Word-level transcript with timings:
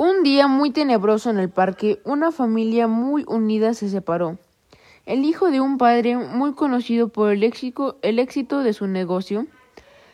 Un 0.00 0.22
día 0.22 0.46
muy 0.46 0.70
tenebroso 0.70 1.28
en 1.28 1.40
el 1.40 1.50
parque, 1.50 2.00
una 2.04 2.30
familia 2.30 2.86
muy 2.86 3.24
unida 3.26 3.74
se 3.74 3.88
separó. 3.88 4.38
El 5.06 5.24
hijo 5.24 5.50
de 5.50 5.60
un 5.60 5.76
padre 5.76 6.16
muy 6.16 6.54
conocido 6.54 7.08
por 7.08 7.32
el 7.32 7.42
éxito, 7.42 7.98
el 8.02 8.20
éxito 8.20 8.60
de 8.60 8.74
su 8.74 8.86
negocio 8.86 9.48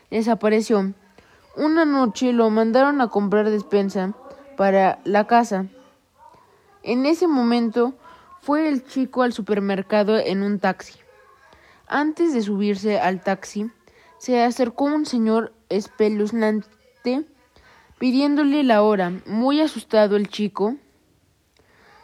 desapareció. 0.09 0.95
Una 1.55 1.85
noche 1.85 2.33
lo 2.33 2.49
mandaron 2.49 2.99
a 2.99 3.09
comprar 3.09 3.51
despensa 3.51 4.15
para 4.57 4.97
la 5.03 5.27
casa. 5.27 5.67
En 6.81 7.05
ese 7.05 7.27
momento 7.27 7.93
fue 8.41 8.67
el 8.67 8.85
chico 8.85 9.21
al 9.21 9.33
supermercado 9.33 10.17
en 10.17 10.41
un 10.41 10.57
taxi. 10.57 10.97
Antes 11.85 12.33
de 12.33 12.41
subirse 12.41 12.99
al 12.99 13.21
taxi, 13.21 13.69
se 14.17 14.41
acercó 14.41 14.85
un 14.85 15.05
señor 15.05 15.53
espeluznante 15.69 17.23
pidiéndole 17.99 18.63
la 18.63 18.81
hora. 18.81 19.11
Muy 19.25 19.61
asustado 19.61 20.15
el 20.15 20.29
chico 20.29 20.75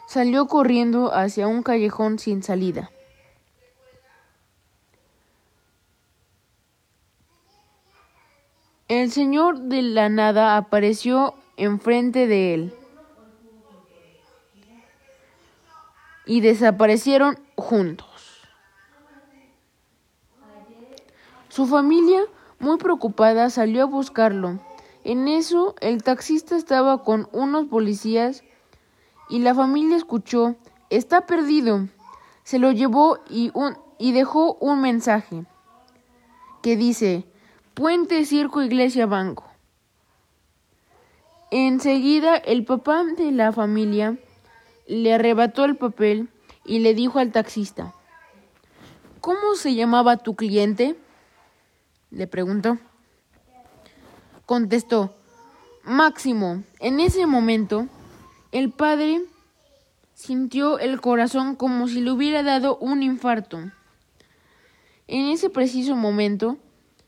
salió 0.06 0.46
corriendo 0.46 1.14
hacia 1.14 1.46
un 1.46 1.62
callejón 1.62 2.18
sin 2.18 2.42
salida. 2.42 2.90
El 8.88 9.10
señor 9.10 9.58
de 9.58 9.80
la 9.80 10.10
nada 10.10 10.58
apareció 10.58 11.34
enfrente 11.56 12.26
de 12.26 12.54
él 12.54 12.74
y 16.26 16.40
desaparecieron 16.40 17.38
juntos. 17.56 18.42
Su 21.48 21.66
familia, 21.66 22.20
muy 22.58 22.76
preocupada, 22.76 23.48
salió 23.50 23.82
a 23.82 23.86
buscarlo. 23.86 24.60
En 25.04 25.26
eso, 25.26 25.74
el 25.80 26.02
taxista 26.04 26.56
estaba 26.56 27.02
con 27.02 27.28
unos 27.32 27.66
policías 27.66 28.44
y 29.28 29.40
la 29.40 29.54
familia 29.54 29.96
escuchó, 29.96 30.54
está 30.90 31.26
perdido. 31.26 31.88
Se 32.44 32.60
lo 32.60 32.70
llevó 32.70 33.18
y, 33.28 33.50
un, 33.54 33.76
y 33.98 34.12
dejó 34.12 34.54
un 34.54 34.80
mensaje 34.80 35.44
que 36.62 36.76
dice, 36.76 37.24
Puente, 37.74 38.24
Circo, 38.24 38.62
Iglesia, 38.62 39.06
Banco. 39.06 39.44
Enseguida, 41.50 42.36
el 42.36 42.64
papá 42.64 43.04
de 43.04 43.32
la 43.32 43.52
familia 43.52 44.16
le 44.86 45.14
arrebató 45.14 45.64
el 45.64 45.76
papel 45.76 46.28
y 46.64 46.78
le 46.78 46.94
dijo 46.94 47.18
al 47.18 47.32
taxista, 47.32 47.92
¿Cómo 49.20 49.56
se 49.56 49.74
llamaba 49.74 50.16
tu 50.16 50.36
cliente? 50.36 50.96
le 52.10 52.26
preguntó 52.26 52.78
contestó 54.52 55.14
Máximo. 55.82 56.62
En 56.78 57.00
ese 57.00 57.24
momento, 57.24 57.88
el 58.50 58.70
padre 58.70 59.22
sintió 60.12 60.78
el 60.78 61.00
corazón 61.00 61.56
como 61.56 61.88
si 61.88 62.02
le 62.02 62.10
hubiera 62.10 62.42
dado 62.42 62.76
un 62.76 63.02
infarto. 63.02 63.56
En 65.08 65.30
ese 65.30 65.48
preciso 65.48 65.96
momento, 65.96 66.58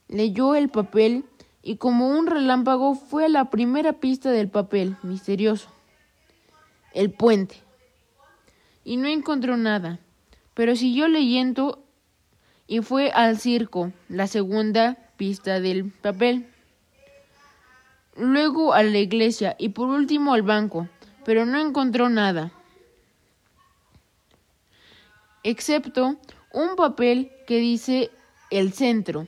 leyó 0.09 0.55
el 0.55 0.71
papel 0.71 1.27
y 1.61 1.77
como 1.77 2.09
un 2.09 2.29
relámpago 2.29 2.95
fue 2.95 3.27
a 3.27 3.29
la 3.29 3.51
primera 3.51 3.93
pista 3.93 4.31
del 4.31 4.49
papel 4.49 4.97
misterioso, 5.03 5.69
el 6.95 7.11
puente. 7.11 7.57
Y 8.85 8.97
no 8.97 9.07
encontró 9.07 9.59
nada, 9.59 9.99
pero 10.55 10.77
siguió 10.77 11.09
leyendo 11.09 11.85
y 12.67 12.81
fue 12.81 13.11
al 13.11 13.39
circo, 13.39 13.93
la 14.09 14.29
segunda 14.29 14.97
pista 15.19 15.61
del 15.61 15.91
papel 15.91 16.49
luego 18.17 18.75
a 18.75 18.83
la 18.83 18.99
iglesia 18.99 19.57
y 19.59 19.71
por 19.71 19.89
último 19.89 20.35
al 20.35 20.43
banco, 20.43 20.89
pero 21.25 21.47
no 21.47 21.59
encontró 21.61 22.09
nada, 22.09 22.53
excepto 25.43 26.17
un 26.53 26.77
papel 26.77 27.31
que 27.47 27.59
dice 27.59 28.11
el 28.51 28.73
centro. 28.73 29.27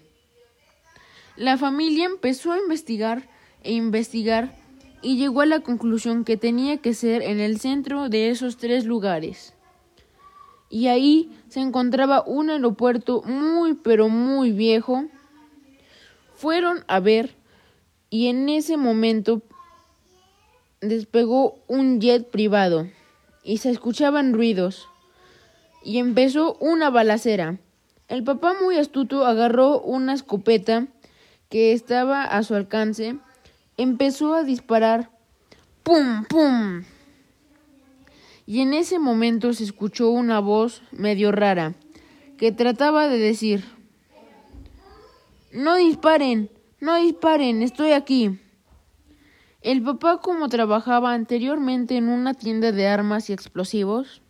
La 1.37 1.59
familia 1.59 2.07
empezó 2.07 2.53
a 2.53 2.59
investigar 2.59 3.29
e 3.63 3.73
investigar 3.73 4.57
y 5.03 5.17
llegó 5.17 5.43
a 5.43 5.47
la 5.47 5.61
conclusión 5.61 6.25
que 6.25 6.37
tenía 6.37 6.79
que 6.79 6.95
ser 6.95 7.23
en 7.23 7.41
el 7.41 7.61
centro 7.61 8.09
de 8.09 8.31
esos 8.31 8.57
tres 8.57 8.87
lugares. 8.87 9.53
Y 10.71 10.89
ahí 10.89 11.31
se 11.49 11.61
encontraba 11.61 12.25
un 12.27 12.51
aeropuerto 12.51 13.23
muy 13.23 13.75
pero 13.75 14.09
muy 14.09 14.53
viejo. 14.53 15.05
Fueron 16.35 16.85
a 16.89 17.01
ver 17.01 17.37
y 18.17 18.29
en 18.29 18.49
ese 18.49 18.79
momento 18.79 19.43
despegó 20.81 21.59
un 21.67 22.01
jet 22.01 22.31
privado 22.31 22.89
y 23.45 23.59
se 23.59 23.69
escuchaban 23.69 24.33
ruidos 24.33 24.89
y 25.85 25.99
empezó 25.99 26.55
una 26.55 26.89
balacera. 26.89 27.59
El 28.09 28.25
papá 28.25 28.55
muy 28.59 28.79
astuto 28.79 29.27
agarró 29.27 29.83
una 29.83 30.15
escopeta 30.15 30.87
que 31.51 31.75
estaba 31.75 32.25
a 32.25 32.43
su 32.43 32.55
alcance, 32.55 33.19
empezó 33.77 34.33
a 34.33 34.45
disparar 34.45 35.11
¡pum! 35.83 36.25
¡pum! 36.25 36.85
Y 38.47 38.61
en 38.63 38.73
ese 38.73 38.99
momento 38.99 39.53
se 39.53 39.65
escuchó 39.65 40.09
una 40.09 40.41
voz 40.41 40.81
medio 40.91 41.33
rara 41.33 41.75
que 42.39 42.51
trataba 42.51 43.09
de 43.09 43.19
decir 43.19 43.63
No 45.53 45.77
disparen, 45.77 46.49
no 46.81 46.97
disparen, 46.97 47.63
estoy 47.63 47.93
aquí. 47.93 48.39
El 49.63 49.83
papá, 49.83 50.21
como 50.21 50.49
trabajaba 50.49 51.13
anteriormente 51.13 51.97
en 51.97 52.09
una 52.09 52.35
tienda 52.35 52.71
de 52.71 52.87
armas 52.87 53.31
y 53.31 53.33
explosivos, 53.33 54.23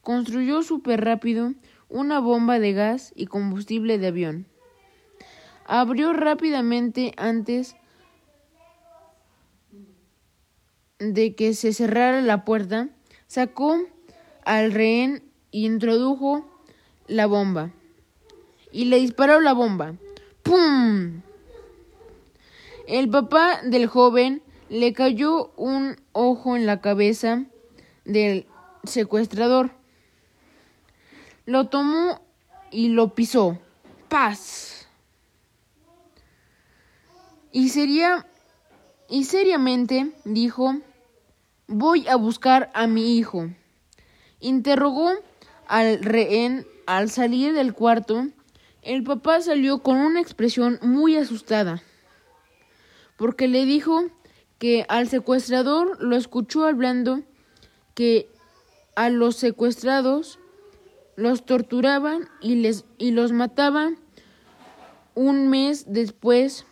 construyó 0.00 0.62
súper 0.62 1.04
rápido 1.04 1.54
una 1.88 2.20
bomba 2.20 2.58
de 2.58 2.72
gas 2.72 3.12
y 3.16 3.26
combustible 3.26 3.98
de 3.98 4.08
avión. 4.08 4.46
Abrió 5.66 6.12
rápidamente 6.12 7.12
antes 7.16 7.76
de 10.98 11.34
que 11.34 11.54
se 11.54 11.72
cerrara 11.72 12.20
la 12.20 12.44
puerta, 12.44 12.90
sacó 13.26 13.78
al 14.44 14.72
rehén 14.72 15.22
y 15.50 15.66
introdujo 15.66 16.46
la 17.06 17.26
bomba. 17.26 17.72
Y 18.70 18.86
le 18.86 18.98
disparó 18.98 19.40
la 19.40 19.52
bomba. 19.52 19.94
¡Pum! 20.42 21.22
El 22.86 23.08
papá 23.08 23.62
del 23.62 23.86
joven 23.86 24.42
le 24.68 24.92
cayó 24.92 25.52
un 25.56 25.96
ojo 26.12 26.54
en 26.54 26.66
la 26.66 26.82
cabeza 26.82 27.44
del 28.04 28.46
secuestrador. 28.82 29.70
Lo 31.46 31.68
tomó 31.68 32.20
y 32.70 32.88
lo 32.88 33.14
pisó. 33.14 33.58
Paz. 34.10 34.86
Y 37.52 37.70
sería 37.70 38.26
y 39.08 39.24
seriamente 39.24 40.12
dijo, 40.26 40.76
voy 41.66 42.06
a 42.06 42.16
buscar 42.16 42.70
a 42.74 42.86
mi 42.86 43.16
hijo. 43.16 43.48
Interrogó 44.40 45.10
al 45.68 46.02
rehén 46.02 46.66
al 46.86 47.08
salir 47.08 47.54
del 47.54 47.72
cuarto. 47.72 48.28
El 48.82 49.04
papá 49.04 49.40
salió 49.40 49.82
con 49.82 49.96
una 49.96 50.20
expresión 50.20 50.78
muy 50.82 51.16
asustada 51.16 51.82
porque 53.16 53.48
le 53.48 53.64
dijo 53.64 54.04
que 54.58 54.84
al 54.88 55.08
secuestrador 55.08 56.02
lo 56.02 56.16
escuchó 56.16 56.66
hablando 56.66 57.22
que 57.94 58.28
a 58.96 59.10
los 59.10 59.36
secuestrados 59.36 60.38
los 61.16 61.44
torturaban 61.44 62.28
y, 62.40 62.56
les, 62.56 62.84
y 62.98 63.12
los 63.12 63.32
mataban 63.32 63.98
un 65.14 65.48
mes 65.48 65.86
después. 65.88 66.66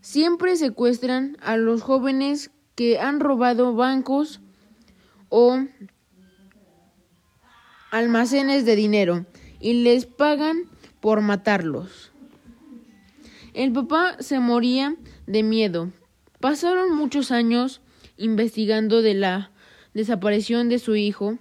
Siempre 0.00 0.56
secuestran 0.56 1.36
a 1.40 1.56
los 1.56 1.82
jóvenes 1.82 2.50
que 2.74 2.98
han 2.98 3.20
robado 3.20 3.74
bancos 3.74 4.40
o 5.28 5.58
almacenes 7.90 8.64
de 8.64 8.76
dinero 8.76 9.26
y 9.60 9.82
les 9.82 10.06
pagan 10.06 10.62
por 11.00 11.20
matarlos. 11.20 12.12
El 13.54 13.72
papá 13.72 14.16
se 14.20 14.38
moría 14.38 14.96
de 15.28 15.42
miedo. 15.42 15.92
Pasaron 16.40 16.96
muchos 16.96 17.30
años 17.30 17.80
investigando 18.16 19.02
de 19.02 19.14
la 19.14 19.52
desaparición 19.94 20.68
de 20.68 20.78
su 20.78 20.96
hijo, 20.96 21.38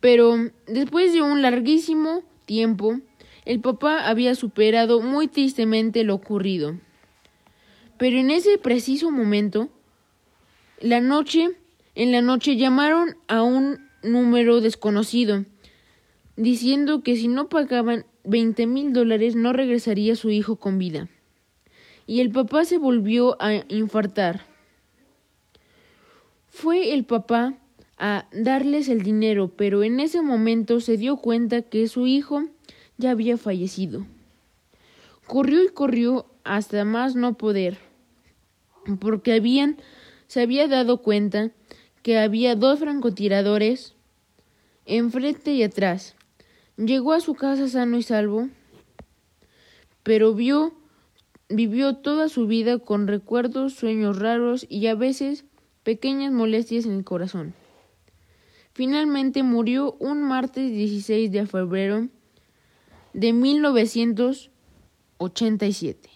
pero 0.00 0.36
después 0.66 1.12
de 1.12 1.20
un 1.20 1.42
larguísimo 1.42 2.22
tiempo, 2.46 3.00
el 3.44 3.60
papá 3.60 4.08
había 4.08 4.34
superado 4.34 5.00
muy 5.00 5.28
tristemente 5.28 6.04
lo 6.04 6.14
ocurrido. 6.14 6.78
Pero 7.98 8.16
en 8.16 8.30
ese 8.30 8.58
preciso 8.58 9.10
momento, 9.10 9.68
la 10.80 11.00
noche, 11.00 11.50
en 11.94 12.12
la 12.12 12.22
noche 12.22 12.56
llamaron 12.56 13.16
a 13.28 13.42
un 13.42 13.78
número 14.02 14.60
desconocido, 14.60 15.44
diciendo 16.36 17.02
que 17.02 17.16
si 17.16 17.28
no 17.28 17.48
pagaban 17.48 18.06
veinte 18.24 18.66
mil 18.66 18.92
dólares 18.92 19.34
no 19.34 19.52
regresaría 19.52 20.16
su 20.16 20.30
hijo 20.30 20.56
con 20.56 20.78
vida 20.78 21.08
y 22.06 22.20
el 22.20 22.30
papá 22.30 22.64
se 22.64 22.78
volvió 22.78 23.36
a 23.40 23.54
infartar. 23.68 24.46
Fue 26.48 26.92
el 26.92 27.04
papá 27.04 27.54
a 27.98 28.26
darles 28.32 28.88
el 28.88 29.02
dinero, 29.02 29.52
pero 29.56 29.82
en 29.82 30.00
ese 30.00 30.22
momento 30.22 30.80
se 30.80 30.96
dio 30.96 31.16
cuenta 31.16 31.62
que 31.62 31.88
su 31.88 32.06
hijo 32.06 32.44
ya 32.96 33.10
había 33.10 33.36
fallecido. 33.36 34.06
Corrió 35.26 35.62
y 35.64 35.68
corrió 35.68 36.26
hasta 36.44 36.84
más 36.84 37.16
no 37.16 37.34
poder, 37.34 37.78
porque 39.00 39.32
habían, 39.32 39.78
se 40.26 40.42
había 40.42 40.68
dado 40.68 40.98
cuenta 40.98 41.50
que 42.02 42.18
había 42.18 42.54
dos 42.54 42.78
francotiradores 42.78 43.94
enfrente 44.86 45.52
y 45.52 45.62
atrás. 45.62 46.14
Llegó 46.76 47.12
a 47.12 47.20
su 47.20 47.34
casa 47.34 47.68
sano 47.68 47.96
y 47.96 48.02
salvo, 48.02 48.48
pero 50.02 50.34
vio, 50.34 50.74
vivió 51.48 51.96
toda 51.96 52.28
su 52.28 52.46
vida 52.46 52.78
con 52.78 53.06
recuerdos, 53.06 53.72
sueños 53.74 54.18
raros 54.18 54.66
y 54.68 54.86
a 54.86 54.94
veces 54.94 55.44
pequeñas 55.82 56.32
molestias 56.32 56.84
en 56.86 56.92
el 56.92 57.04
corazón. 57.04 57.54
Finalmente 58.72 59.42
murió 59.42 59.96
un 60.00 60.22
martes 60.22 60.72
16 60.72 61.30
de 61.30 61.46
febrero 61.46 62.08
de 63.12 63.32
1987. 63.32 66.13